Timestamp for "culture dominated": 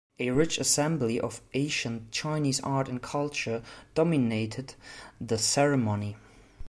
3.03-4.73